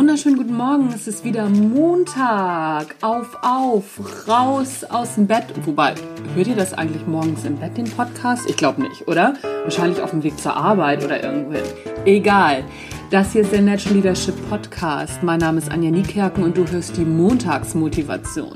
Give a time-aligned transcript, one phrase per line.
[0.00, 2.96] Morgen, es ist wieder Montag.
[3.02, 5.44] Auf, auf, raus aus dem Bett.
[5.66, 5.92] Wobei,
[6.34, 8.48] hört ihr das eigentlich morgens im Bett, den Podcast?
[8.48, 9.34] Ich glaube nicht, oder?
[9.64, 11.64] Wahrscheinlich auf dem Weg zur Arbeit oder irgendwohin.
[12.06, 12.64] Egal.
[13.10, 15.22] Das hier ist der Natural Leadership Podcast.
[15.22, 18.54] Mein Name ist Anja Niekerken und du hörst die Montagsmotivation.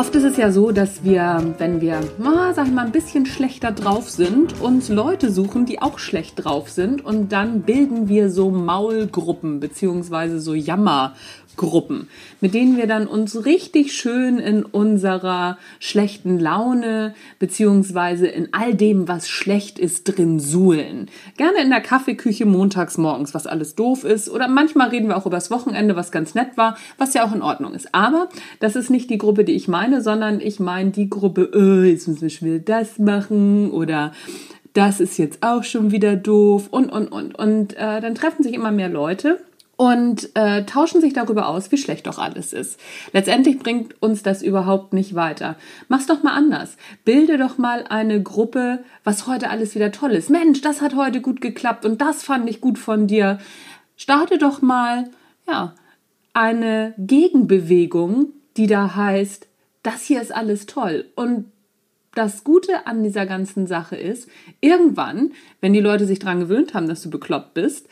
[0.00, 3.26] Oft ist es ja so, dass wir, wenn wir, na, sag ich mal, ein bisschen
[3.26, 8.30] schlechter drauf sind, uns Leute suchen, die auch schlecht drauf sind und dann bilden wir
[8.30, 11.12] so Maulgruppen beziehungsweise so Jammer
[11.60, 12.08] Gruppen,
[12.40, 19.08] mit denen wir dann uns richtig schön in unserer schlechten Laune beziehungsweise in all dem,
[19.08, 21.10] was schlecht ist, drin suhlen.
[21.36, 24.30] Gerne in der Kaffeeküche montags morgens, was alles doof ist.
[24.30, 27.42] Oder manchmal reden wir auch übers Wochenende, was ganz nett war, was ja auch in
[27.42, 27.94] Ordnung ist.
[27.94, 31.82] Aber das ist nicht die Gruppe, die ich meine, sondern ich meine die Gruppe, oh,
[31.82, 34.12] jetzt müssen wir schon wieder das machen oder
[34.72, 37.36] das ist jetzt auch schon wieder doof und, und, und.
[37.36, 39.40] Und äh, dann treffen sich immer mehr Leute
[39.80, 42.78] und äh, tauschen sich darüber aus, wie schlecht doch alles ist.
[43.12, 45.56] Letztendlich bringt uns das überhaupt nicht weiter.
[45.88, 46.76] Mach's doch mal anders.
[47.06, 50.28] Bilde doch mal eine Gruppe, was heute alles wieder toll ist.
[50.28, 53.38] Mensch, das hat heute gut geklappt und das fand ich gut von dir.
[53.96, 55.08] Starte doch mal,
[55.48, 55.74] ja,
[56.34, 59.46] eine Gegenbewegung, die da heißt,
[59.82, 61.06] das hier ist alles toll.
[61.14, 61.50] Und
[62.14, 64.28] das Gute an dieser ganzen Sache ist,
[64.60, 67.88] irgendwann, wenn die Leute sich dran gewöhnt haben, dass du bekloppt bist,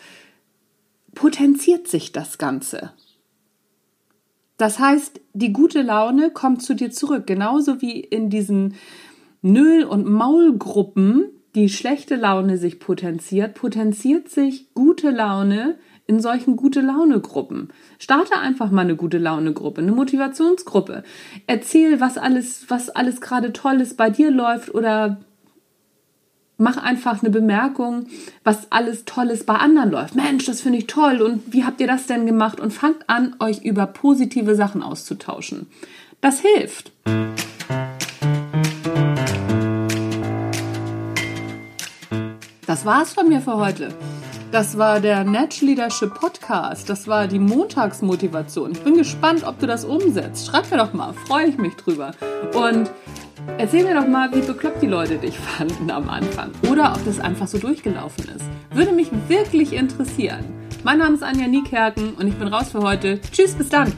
[1.15, 2.93] potenziert sich das Ganze.
[4.57, 8.75] Das heißt, die gute Laune kommt zu dir zurück, genauso wie in diesen
[9.41, 15.79] Nöl- und Maulgruppen die schlechte Laune sich potenziert, potenziert sich gute Laune
[16.09, 17.69] in solchen gute Laune Gruppen.
[17.99, 21.05] Starte einfach mal eine gute Laune Gruppe, eine Motivationsgruppe.
[21.47, 25.19] Erzähl, was alles, was alles gerade Tolles bei dir läuft oder
[26.57, 28.07] mach einfach eine Bemerkung,
[28.43, 30.17] was alles Tolles bei anderen läuft.
[30.17, 32.59] Mensch, das finde ich toll und wie habt ihr das denn gemacht?
[32.59, 35.67] Und fangt an, euch über positive Sachen auszutauschen.
[36.23, 36.91] Das hilft.
[42.67, 43.95] Das war's von mir für heute.
[44.51, 46.89] Das war der Natural Leadership Podcast.
[46.89, 48.73] Das war die Montagsmotivation.
[48.73, 50.47] Ich bin gespannt, ob du das umsetzt.
[50.47, 52.13] Schreib mir doch mal, freue ich mich drüber.
[52.55, 52.91] Und
[53.57, 57.19] Erzähl mir doch mal, wie bekloppt die Leute dich fanden am Anfang oder ob das
[57.19, 58.45] einfach so durchgelaufen ist.
[58.73, 60.45] Würde mich wirklich interessieren.
[60.85, 63.21] Mein Name ist Anja Niekerken und ich bin raus für heute.
[63.33, 63.93] Tschüss, bis dann!